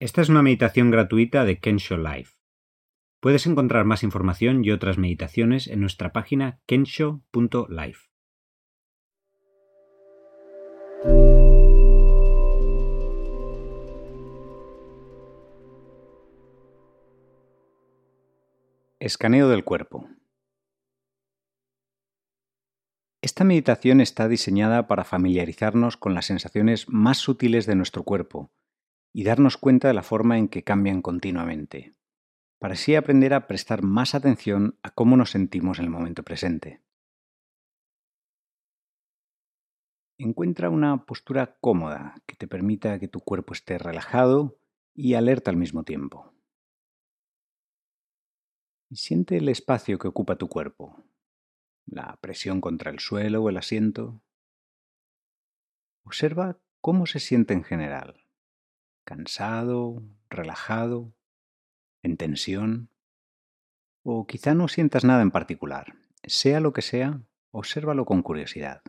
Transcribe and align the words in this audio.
Esta 0.00 0.22
es 0.22 0.28
una 0.28 0.42
meditación 0.42 0.90
gratuita 0.90 1.44
de 1.44 1.60
Kensho 1.60 1.96
Life. 1.96 2.32
Puedes 3.20 3.46
encontrar 3.46 3.84
más 3.84 4.02
información 4.02 4.64
y 4.64 4.72
otras 4.72 4.98
meditaciones 4.98 5.68
en 5.68 5.80
nuestra 5.80 6.12
página 6.12 6.60
kensho.life. 6.66 8.00
Escaneo 18.98 19.48
del 19.48 19.62
cuerpo. 19.62 20.08
Esta 23.22 23.44
meditación 23.44 24.00
está 24.00 24.26
diseñada 24.26 24.88
para 24.88 25.04
familiarizarnos 25.04 25.96
con 25.96 26.14
las 26.14 26.26
sensaciones 26.26 26.88
más 26.88 27.18
sutiles 27.18 27.66
de 27.66 27.76
nuestro 27.76 28.02
cuerpo 28.02 28.50
y 29.16 29.22
darnos 29.22 29.56
cuenta 29.56 29.86
de 29.86 29.94
la 29.94 30.02
forma 30.02 30.38
en 30.38 30.48
que 30.48 30.64
cambian 30.64 31.00
continuamente, 31.00 31.94
para 32.58 32.74
así 32.74 32.96
aprender 32.96 33.32
a 33.32 33.46
prestar 33.46 33.82
más 33.82 34.16
atención 34.16 34.76
a 34.82 34.90
cómo 34.90 35.16
nos 35.16 35.30
sentimos 35.30 35.78
en 35.78 35.84
el 35.84 35.90
momento 35.90 36.24
presente. 36.24 36.82
Encuentra 40.18 40.68
una 40.68 41.06
postura 41.06 41.56
cómoda 41.60 42.16
que 42.26 42.34
te 42.34 42.48
permita 42.48 42.98
que 42.98 43.06
tu 43.06 43.20
cuerpo 43.20 43.52
esté 43.52 43.78
relajado 43.78 44.58
y 44.94 45.14
alerta 45.14 45.52
al 45.52 45.58
mismo 45.58 45.84
tiempo. 45.84 46.34
Y 48.90 48.96
siente 48.96 49.36
el 49.36 49.48
espacio 49.48 49.98
que 49.98 50.08
ocupa 50.08 50.36
tu 50.36 50.48
cuerpo, 50.48 51.04
la 51.86 52.16
presión 52.20 52.60
contra 52.60 52.90
el 52.90 52.98
suelo 52.98 53.44
o 53.44 53.48
el 53.48 53.58
asiento. 53.58 54.20
Observa 56.02 56.58
cómo 56.80 57.06
se 57.06 57.20
siente 57.20 57.54
en 57.54 57.62
general 57.62 58.23
cansado, 59.04 60.02
relajado, 60.28 61.14
en 62.02 62.16
tensión. 62.16 62.90
O 64.02 64.26
quizá 64.26 64.54
no 64.54 64.68
sientas 64.68 65.04
nada 65.04 65.22
en 65.22 65.30
particular. 65.30 65.94
Sea 66.24 66.60
lo 66.60 66.72
que 66.72 66.82
sea, 66.82 67.20
obsérvalo 67.50 68.04
con 68.04 68.22
curiosidad. 68.22 68.82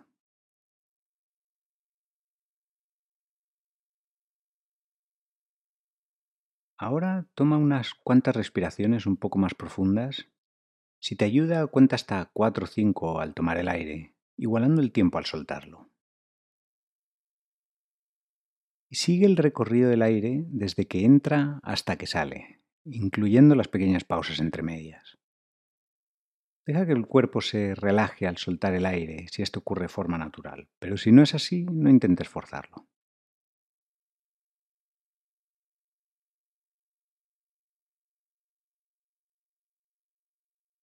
Ahora 6.78 7.26
toma 7.36 7.58
unas 7.58 7.94
cuantas 7.94 8.36
respiraciones 8.36 9.06
un 9.06 9.16
poco 9.16 9.38
más 9.38 9.54
profundas. 9.54 10.28
Si 11.00 11.16
te 11.16 11.24
ayuda, 11.24 11.68
cuenta 11.68 11.96
hasta 11.96 12.30
4 12.34 12.66
o 12.66 12.68
5 12.68 13.20
al 13.22 13.34
tomar 13.34 13.58
el 13.58 13.70
aire, 13.70 14.14
igualando 14.36 14.82
el 14.82 14.92
tiempo 14.92 15.18
al 15.18 15.26
soltarlo 15.26 15.95
sigue 18.96 19.26
el 19.26 19.38
recorrido 19.38 19.90
del 19.90 20.02
aire 20.02 20.46
desde 20.48 20.88
que 20.88 21.06
entra 21.06 21.60
hasta 21.64 21.98
que 21.98 22.08
sale, 22.08 22.62
incluyendo 22.86 23.56
las 23.56 23.68
pequeñas 23.68 24.04
pausas 24.04 24.40
entre 24.40 24.64
medias. 24.64 25.18
Deja 26.66 26.86
que 26.86 26.94
el 26.94 27.06
cuerpo 27.06 27.42
se 27.42 27.76
relaje 27.76 28.26
al 28.26 28.38
soltar 28.38 28.74
el 28.74 28.88
aire 28.88 29.28
si 29.30 29.44
esto 29.44 29.60
ocurre 29.60 29.84
de 29.84 29.90
forma 29.90 30.18
natural, 30.18 30.68
pero 30.80 30.98
si 30.98 31.12
no 31.12 31.22
es 31.22 31.36
así, 31.36 31.66
no 31.66 31.90
intentes 31.90 32.28
forzarlo. 32.28 32.88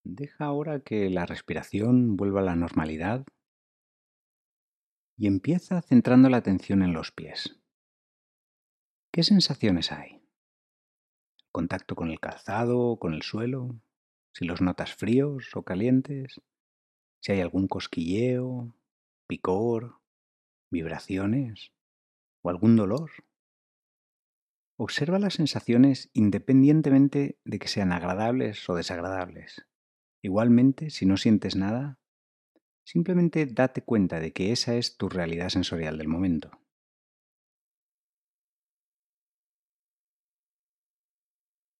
Deja 0.05 0.45
ahora 0.45 0.81
que 0.81 1.11
la 1.11 1.27
respiración 1.27 2.17
vuelva 2.17 2.41
a 2.41 2.45
la 2.45 2.57
normalidad 2.57 3.25
y 5.17 5.27
empieza 5.27 5.81
centrando 5.83 6.29
la 6.29 6.37
atención 6.37 6.83
en 6.83 6.93
los 6.93 7.13
pies. 7.13 7.62
¿Qué 9.15 9.23
sensaciones 9.23 9.93
hay? 9.93 10.23
¿Contacto 11.51 11.95
con 11.95 12.11
el 12.11 12.19
calzado, 12.19 12.97
con 12.97 13.13
el 13.13 13.21
suelo? 13.21 13.79
¿Si 14.33 14.47
los 14.47 14.63
notas 14.63 14.95
fríos 14.95 15.55
o 15.55 15.65
calientes? 15.65 16.41
¿Si 17.21 17.33
hay 17.33 17.43
algún 17.43 17.69
cosquilleo, 17.69 18.75
picor, 19.27 20.01
vibraciones 20.71 21.73
o 22.41 22.49
algún 22.49 22.75
dolor? 22.75 23.11
Observa 24.79 25.19
las 25.19 25.35
sensaciones 25.35 26.09
independientemente 26.15 27.39
de 27.45 27.59
que 27.59 27.69
sean 27.69 27.93
agradables 27.93 28.67
o 28.71 28.77
desagradables. 28.77 29.67
Igualmente, 30.23 30.89
si 30.89 31.05
no 31.05 31.19
sientes 31.19 31.55
nada, 31.55 31.99
simplemente 32.83 33.45
date 33.45 33.83
cuenta 33.83 34.21
de 34.21 34.33
que 34.33 34.53
esa 34.53 34.75
es 34.77 34.97
tu 34.97 35.11
realidad 35.11 35.51
sensorial 35.51 35.99
del 35.99 36.09
momento. 36.09 36.62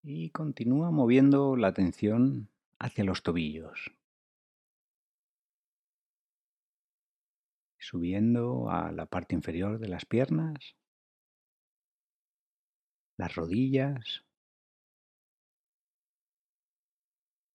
Y 0.03 0.31
continúa 0.31 0.91
moviendo 0.91 1.57
la 1.57 1.69
atención 1.69 2.49
hacia 2.79 3.05
los 3.05 3.23
tobillos, 3.23 3.93
subiendo 7.79 8.71
a 8.71 8.91
la 8.91 9.07
parte 9.07 9.35
inferior 9.35 9.79
de 9.79 9.89
las 9.89 10.05
piernas, 10.05 10.77
las 13.17 13.35
rodillas, 13.37 14.25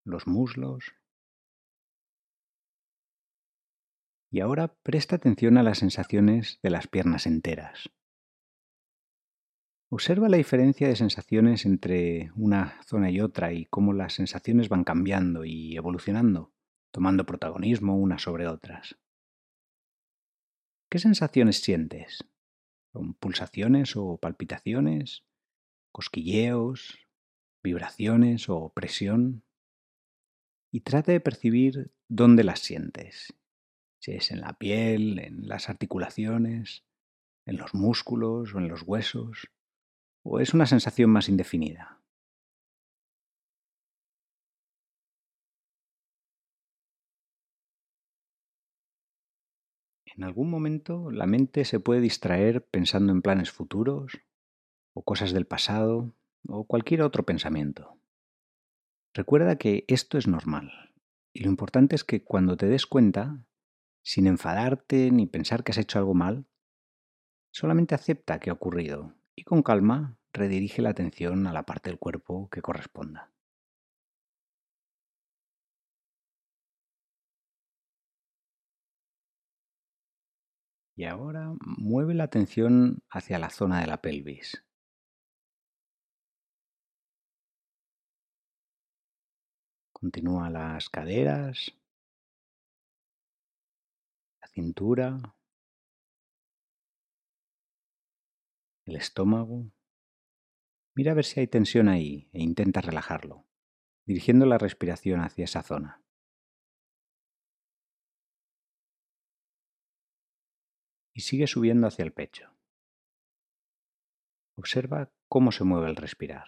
los 0.06 0.26
muslos. 0.26 0.94
Y 4.30 4.40
ahora 4.40 4.74
presta 4.84 5.18
atención 5.18 5.58
a 5.58 5.64
las 5.64 5.80
sensaciones 5.80 6.60
de 6.62 6.70
las 6.70 6.88
piernas 6.88 7.26
enteras. 7.26 7.90
Observa 9.90 10.28
la 10.28 10.36
diferencia 10.36 10.90
de 10.90 10.98
sensaciones 10.98 11.66
entre 11.66 12.32
una 12.36 12.84
zona 12.84 13.10
y 13.10 13.22
otra 13.22 13.54
y 13.54 13.66
cómo 13.66 13.94
las 13.94 14.16
sensaciones 14.16 14.68
van 14.68 14.84
cambiando 14.84 15.46
y 15.46 15.78
evolucionando, 15.78 16.52
tomando 16.92 17.26
protagonismo 17.26 17.96
unas 17.96 18.24
sobre 18.24 18.50
otras. 18.50 18.98
¿Qué 20.90 21.00
sensaciones 21.00 21.62
sientes? 21.62 22.26
¿Son 22.92 23.14
pulsaciones 23.14 23.96
o 23.96 24.18
palpitaciones? 24.18 25.24
¿Cosquilleos? 25.94 27.00
¿Vibraciones 27.64 28.50
o 28.50 28.74
presión? 28.74 29.46
Y 30.70 30.82
trata 30.82 31.14
de 31.14 31.22
percibir 31.22 31.94
dónde 32.10 32.44
las 32.44 32.60
sientes. 32.60 33.34
Si 34.00 34.12
es 34.12 34.32
en 34.32 34.42
la 34.42 34.52
piel, 34.58 35.20
en 35.20 35.48
las 35.48 35.70
articulaciones, 35.70 36.84
en 37.46 37.56
los 37.56 37.74
músculos 37.74 38.54
o 38.54 38.58
en 38.58 38.68
los 38.68 38.82
huesos 38.82 39.50
¿O 40.30 40.42
es 40.42 40.54
una 40.54 40.66
sensación 40.66 41.10
más 41.10 41.30
indefinida? 41.30 42.02
En 50.04 50.26
algún 50.26 50.50
momento 50.50 51.12
la 51.12 51.28
mente 51.28 51.64
se 51.64 51.80
puede 51.80 52.02
distraer 52.02 52.66
pensando 52.66 53.14
en 53.14 53.22
planes 53.22 53.52
futuros 53.52 54.20
o 54.94 55.06
cosas 55.06 55.32
del 55.32 55.48
pasado 55.48 56.14
o 56.50 56.66
cualquier 56.68 57.04
otro 57.04 57.24
pensamiento. 57.24 57.98
Recuerda 59.14 59.58
que 59.58 59.86
esto 59.88 60.18
es 60.18 60.28
normal 60.28 60.94
y 61.32 61.44
lo 61.44 61.50
importante 61.50 61.96
es 61.96 62.04
que 62.04 62.26
cuando 62.26 62.58
te 62.58 62.66
des 62.68 62.86
cuenta, 62.86 63.46
sin 64.04 64.28
enfadarte 64.28 65.10
ni 65.10 65.26
pensar 65.26 65.64
que 65.64 65.72
has 65.72 65.78
hecho 65.78 66.00
algo 66.00 66.16
mal, 66.16 66.48
solamente 67.54 67.96
acepta 67.96 68.42
que 68.42 68.50
ha 68.50 68.54
ocurrido 68.54 69.14
y 69.34 69.44
con 69.44 69.64
calma 69.64 70.17
redirige 70.38 70.82
la 70.82 70.92
atención 70.92 71.48
a 71.48 71.54
la 71.54 71.64
parte 71.64 71.90
del 71.90 72.00
cuerpo 72.00 72.50
que 72.50 72.62
corresponda. 72.62 73.32
Y 80.96 81.06
ahora 81.06 81.54
mueve 81.62 82.14
la 82.16 82.24
atención 82.24 83.04
hacia 83.10 83.38
la 83.40 83.50
zona 83.52 83.82
de 83.82 83.88
la 83.88 84.02
pelvis. 84.02 84.64
Continúa 89.94 90.50
las 90.50 90.90
caderas, 90.90 91.72
la 94.42 94.48
cintura, 94.48 95.36
el 98.86 98.96
estómago. 98.96 99.72
Mira 100.98 101.12
a 101.12 101.14
ver 101.14 101.26
si 101.26 101.40
hay 101.40 101.46
tensión 101.46 101.90
ahí 101.90 102.28
e 102.34 102.42
intenta 102.42 102.82
relajarlo, 102.82 103.46
dirigiendo 104.08 104.48
la 104.48 104.58
respiración 104.58 105.20
hacia 105.22 105.46
esa 105.46 105.62
zona. 105.62 106.02
Y 111.14 111.22
sigue 111.22 111.46
subiendo 111.46 111.86
hacia 111.86 112.04
el 112.04 112.14
pecho. 112.14 112.52
Observa 114.56 115.12
cómo 115.28 115.52
se 115.52 115.64
mueve 115.64 115.88
el 115.88 115.98
respirar. 115.98 116.48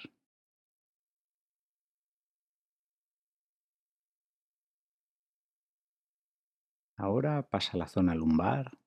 Ahora 6.97 7.47
pasa 7.47 7.73
a 7.73 7.77
la 7.77 7.87
zona 7.87 8.15
lumbar 8.15 8.79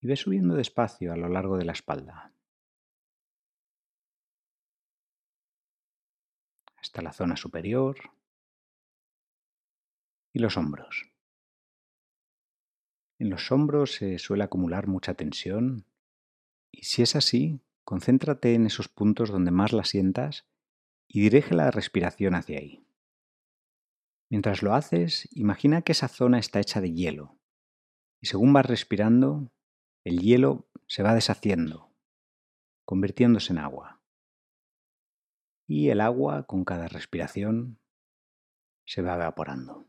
y 0.00 0.06
ve 0.06 0.16
subiendo 0.16 0.54
despacio 0.54 1.12
a 1.12 1.16
lo 1.16 1.28
largo 1.28 1.58
de 1.58 1.66
la 1.66 1.72
espalda 1.72 2.32
hasta 6.86 7.02
la 7.02 7.12
zona 7.12 7.36
superior 7.36 7.96
y 10.32 10.38
los 10.38 10.56
hombros. 10.56 11.10
En 13.18 13.28
los 13.28 13.50
hombros 13.50 13.94
se 13.94 14.18
suele 14.20 14.44
acumular 14.44 14.86
mucha 14.86 15.14
tensión 15.14 15.84
y 16.70 16.84
si 16.84 17.02
es 17.02 17.16
así, 17.16 17.60
concéntrate 17.84 18.54
en 18.54 18.66
esos 18.66 18.88
puntos 18.88 19.30
donde 19.30 19.50
más 19.50 19.72
la 19.72 19.84
sientas 19.84 20.46
y 21.08 21.22
dirige 21.22 21.54
la 21.54 21.72
respiración 21.72 22.34
hacia 22.34 22.58
ahí. 22.58 22.86
Mientras 24.30 24.62
lo 24.62 24.74
haces, 24.74 25.28
imagina 25.32 25.82
que 25.82 25.92
esa 25.92 26.08
zona 26.08 26.38
está 26.38 26.60
hecha 26.60 26.80
de 26.80 26.92
hielo 26.92 27.36
y 28.20 28.26
según 28.26 28.52
vas 28.52 28.66
respirando, 28.66 29.50
el 30.04 30.20
hielo 30.20 30.68
se 30.86 31.02
va 31.02 31.14
deshaciendo, 31.14 31.90
convirtiéndose 32.84 33.52
en 33.52 33.58
agua. 33.58 33.95
Y 35.66 35.90
el 35.90 36.00
agua, 36.00 36.44
con 36.44 36.64
cada 36.64 36.88
respiración, 36.88 37.78
se 38.84 39.02
va 39.02 39.14
evaporando. 39.14 39.86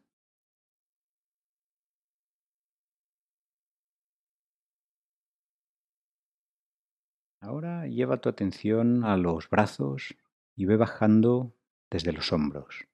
Ahora 7.40 7.88
lleva 7.88 8.20
tu 8.20 8.30
atención 8.30 9.06
a 9.06 9.16
los 9.16 9.50
brazos 9.50 10.18
y 10.56 10.66
ve 10.66 10.76
bajando 10.76 11.54
desde 11.90 12.12
los 12.12 12.34
hombros. 12.34 12.88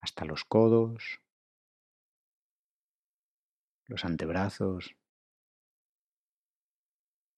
Hasta 0.00 0.24
los 0.24 0.44
codos, 0.44 1.20
los 3.86 4.04
antebrazos, 4.04 4.96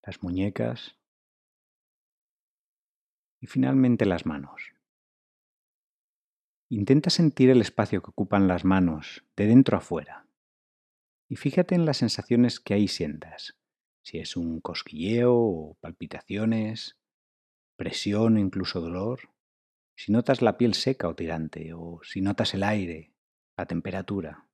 las 0.03 0.23
muñecas 0.23 0.97
y 3.39 3.47
finalmente 3.47 4.05
las 4.05 4.25
manos. 4.25 4.73
Intenta 6.69 7.09
sentir 7.09 7.49
el 7.49 7.61
espacio 7.61 8.01
que 8.01 8.09
ocupan 8.09 8.47
las 8.47 8.65
manos 8.65 9.23
de 9.35 9.47
dentro 9.47 9.77
a 9.77 9.81
fuera 9.81 10.27
y 11.29 11.35
fíjate 11.35 11.75
en 11.75 11.85
las 11.85 11.97
sensaciones 11.97 12.59
que 12.59 12.73
ahí 12.73 12.87
sientas, 12.87 13.57
si 14.01 14.19
es 14.19 14.37
un 14.37 14.61
cosquilleo 14.61 15.35
o 15.35 15.77
palpitaciones, 15.81 16.97
presión 17.75 18.37
o 18.37 18.39
incluso 18.39 18.79
dolor, 18.79 19.29
si 19.95 20.11
notas 20.11 20.41
la 20.41 20.57
piel 20.57 20.73
seca 20.73 21.07
o 21.07 21.15
tirante 21.15 21.73
o 21.73 21.99
si 22.03 22.21
notas 22.21 22.53
el 22.53 22.63
aire, 22.63 23.13
la 23.57 23.65
temperatura. 23.65 24.47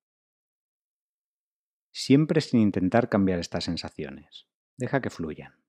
Siempre 1.91 2.41
sin 2.41 2.59
intentar 2.59 3.07
cambiar 3.07 3.39
estas 3.39 3.65
sensaciones. 3.65 4.47
Deja 4.77 5.01
que 5.01 5.11
fluyan. 5.11 5.62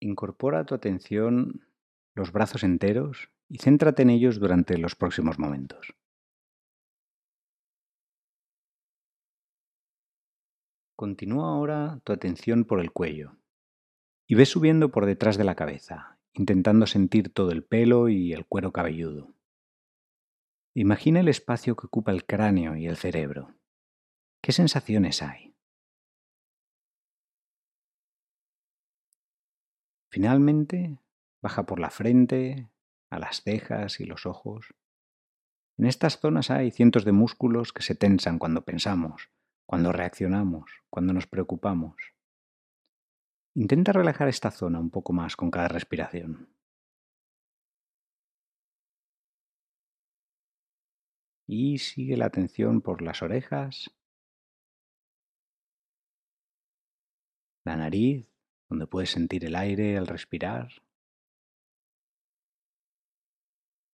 Incorpora 0.00 0.66
tu 0.66 0.74
atención 0.74 1.66
los 2.14 2.32
brazos 2.32 2.64
enteros 2.64 3.30
y 3.48 3.58
céntrate 3.58 4.02
en 4.02 4.10
ellos 4.10 4.38
durante 4.38 4.76
los 4.78 4.94
próximos 4.94 5.38
momentos. 5.38 5.94
Continúa 10.96 11.50
ahora 11.50 12.00
tu 12.04 12.12
atención 12.12 12.64
por 12.64 12.80
el 12.80 12.90
cuello 12.90 13.36
y 14.26 14.34
ve 14.34 14.46
subiendo 14.46 14.90
por 14.90 15.06
detrás 15.06 15.36
de 15.36 15.44
la 15.44 15.54
cabeza, 15.54 16.18
intentando 16.32 16.86
sentir 16.86 17.32
todo 17.32 17.52
el 17.52 17.62
pelo 17.62 18.08
y 18.08 18.32
el 18.32 18.46
cuero 18.46 18.72
cabelludo. 18.72 19.34
Imagina 20.74 21.20
el 21.20 21.28
espacio 21.28 21.76
que 21.76 21.86
ocupa 21.86 22.12
el 22.12 22.26
cráneo 22.26 22.76
y 22.76 22.86
el 22.86 22.96
cerebro. 22.96 23.54
¿Qué 24.42 24.52
sensaciones 24.52 25.22
hay? 25.22 25.45
Finalmente, 30.08 30.98
baja 31.42 31.66
por 31.66 31.80
la 31.80 31.90
frente, 31.90 32.70
a 33.10 33.18
las 33.18 33.42
cejas 33.42 34.00
y 34.00 34.04
los 34.04 34.26
ojos. 34.26 34.74
En 35.78 35.86
estas 35.86 36.18
zonas 36.18 36.50
hay 36.50 36.70
cientos 36.70 37.04
de 37.04 37.12
músculos 37.12 37.72
que 37.72 37.82
se 37.82 37.94
tensan 37.94 38.38
cuando 38.38 38.64
pensamos, 38.64 39.30
cuando 39.66 39.92
reaccionamos, 39.92 40.70
cuando 40.90 41.12
nos 41.12 41.26
preocupamos. 41.26 41.96
Intenta 43.54 43.92
relajar 43.92 44.28
esta 44.28 44.50
zona 44.50 44.80
un 44.80 44.90
poco 44.90 45.12
más 45.12 45.36
con 45.36 45.50
cada 45.50 45.68
respiración. 45.68 46.54
Y 51.46 51.78
sigue 51.78 52.16
la 52.16 52.26
atención 52.26 52.80
por 52.80 53.02
las 53.02 53.22
orejas, 53.22 53.90
la 57.64 57.76
nariz, 57.76 58.35
donde 58.68 58.86
puedes 58.86 59.10
sentir 59.10 59.44
el 59.44 59.56
aire 59.56 59.96
al 59.96 60.06
respirar, 60.06 60.82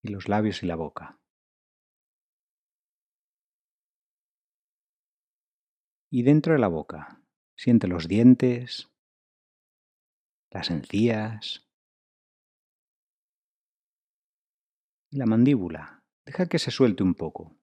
y 0.02 0.08
los 0.08 0.28
labios 0.28 0.62
y 0.62 0.66
la 0.66 0.76
boca. 0.76 1.22
y 6.12 6.22
dentro 6.22 6.52
de 6.52 6.58
la 6.58 6.68
boca. 6.68 7.22
Siente 7.56 7.88
los 7.88 8.06
dientes, 8.06 8.90
las 10.50 10.70
encías, 10.70 11.66
la 15.10 15.24
mandíbula. 15.24 16.04
Deja 16.26 16.46
que 16.46 16.58
se 16.58 16.70
suelte 16.70 17.02
un 17.02 17.14
poco. 17.14 17.56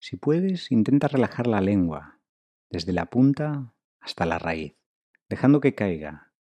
Si 0.00 0.16
puedes, 0.16 0.72
intenta 0.72 1.06
relajar 1.08 1.46
la 1.46 1.60
lengua, 1.60 2.13
desde 2.70 2.92
la 2.92 3.06
punta 3.06 3.74
hasta 4.00 4.26
la 4.26 4.38
raíz, 4.38 4.76
dejando 5.28 5.60
que 5.60 5.74
caiga 5.74 6.32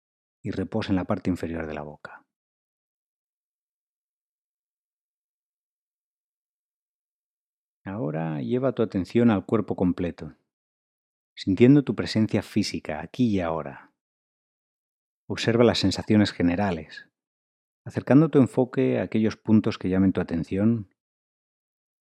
y 0.42 0.52
repose 0.52 0.92
en 0.92 0.98
la 0.98 1.06
parte 1.06 1.30
inferior 1.30 1.66
de 1.66 1.74
la 1.74 1.84
boca. 1.84 2.26
Ahora 7.86 8.42
lleva 8.42 8.74
tu 8.74 8.82
atención 8.82 9.30
al 9.30 9.46
cuerpo 9.46 9.76
completo, 9.76 10.36
sintiendo 11.36 11.84
tu 11.84 11.96
presencia 11.96 12.42
física 12.42 13.02
aquí 13.02 13.28
y 13.28 13.42
ahora. 13.42 13.92
Observa 15.28 15.64
las 15.64 15.80
sensaciones 15.80 16.32
generales, 16.32 17.10
acercando 17.86 18.30
tu 18.30 18.40
enfoque 18.40 19.00
a 19.00 19.04
aquellos 19.04 19.36
puntos 19.36 19.78
que 19.78 19.90
llamen 19.90 20.14
tu 20.14 20.22
atención 20.22 20.94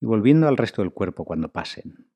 y 0.01 0.07
volviendo 0.07 0.47
al 0.47 0.57
resto 0.57 0.83
del 0.83 0.93
cuerpo 0.93 1.25
cuando 1.25 1.53
pasen. 1.53 2.12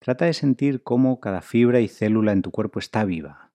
Trata 0.00 0.24
de 0.24 0.32
sentir 0.32 0.82
cómo 0.82 1.20
cada 1.20 1.40
fibra 1.40 1.80
y 1.80 1.86
célula 1.86 2.32
en 2.32 2.42
tu 2.42 2.50
cuerpo 2.50 2.80
está 2.80 3.04
viva. 3.04 3.52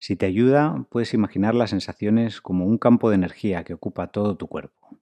Si 0.00 0.16
te 0.16 0.24
ayuda, 0.24 0.86
puedes 0.90 1.12
imaginar 1.12 1.54
las 1.54 1.68
sensaciones 1.68 2.40
como 2.40 2.64
un 2.64 2.78
campo 2.78 3.10
de 3.10 3.16
energía 3.16 3.62
que 3.62 3.74
ocupa 3.74 4.10
todo 4.10 4.34
tu 4.36 4.48
cuerpo. 4.48 4.98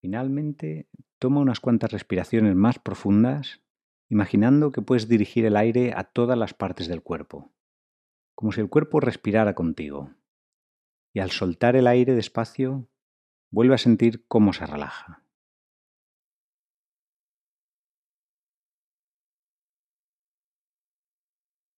Finalmente, 0.00 0.88
toma 1.18 1.40
unas 1.40 1.60
cuantas 1.60 1.92
respiraciones 1.92 2.54
más 2.54 2.78
profundas, 2.78 3.60
imaginando 4.08 4.72
que 4.72 4.80
puedes 4.80 5.06
dirigir 5.06 5.44
el 5.44 5.56
aire 5.56 5.92
a 5.94 6.04
todas 6.04 6.38
las 6.38 6.54
partes 6.54 6.88
del 6.88 7.02
cuerpo, 7.02 7.52
como 8.36 8.52
si 8.52 8.60
el 8.60 8.68
cuerpo 8.68 9.00
respirara 9.00 9.54
contigo. 9.54 10.14
Y 11.14 11.20
al 11.20 11.30
soltar 11.30 11.74
el 11.74 11.86
aire 11.86 12.14
despacio, 12.14 12.86
vuelve 13.50 13.74
a 13.74 13.78
sentir 13.78 14.26
cómo 14.28 14.52
se 14.52 14.66
relaja. 14.66 15.24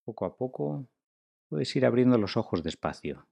Poco 0.05 0.25
a 0.25 0.37
poco 0.37 0.89
puedes 1.49 1.75
ir 1.77 1.87
abriendo 1.87 2.19
los 2.19 2.37
ojos 2.37 2.65
despacio, 2.65 3.29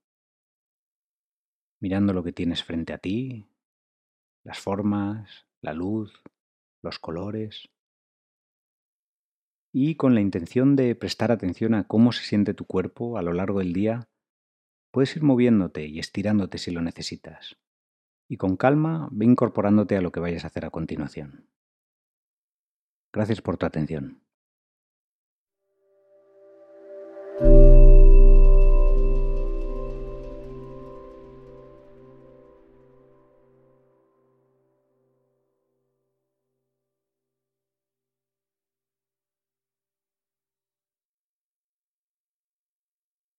mirando 1.81 2.13
lo 2.13 2.23
que 2.23 2.33
tienes 2.33 2.63
frente 2.63 2.93
a 2.93 2.99
ti, 2.99 3.49
las 4.45 4.61
formas, 4.61 5.47
la 5.63 5.73
luz, 5.73 6.23
los 6.83 7.01
colores. 7.01 7.69
Y 9.79 9.97
con 9.97 10.15
la 10.15 10.23
intención 10.23 10.75
de 10.75 10.95
prestar 10.95 11.31
atención 11.31 11.75
a 11.75 11.87
cómo 11.87 12.11
se 12.11 12.25
siente 12.25 12.55
tu 12.55 12.65
cuerpo 12.65 13.19
a 13.19 13.23
lo 13.23 13.35
largo 13.35 13.59
del 13.59 13.75
día, 13.75 14.09
puedes 14.91 15.15
ir 15.17 15.23
moviéndote 15.23 15.85
y 15.85 15.99
estirándote 15.99 16.57
si 16.57 16.71
lo 16.71 16.81
necesitas. 16.81 17.59
Y 18.27 18.39
con 18.39 18.57
calma 18.57 19.11
ve 19.13 19.27
incorporándote 19.27 19.95
a 19.99 20.01
lo 20.01 20.13
que 20.13 20.21
vayas 20.21 20.45
a 20.45 20.47
hacer 20.47 20.65
a 20.65 20.71
continuación. 20.71 21.51
Gracias 23.13 23.43
por 23.43 23.59
tu 23.59 23.67
atención. 23.67 24.26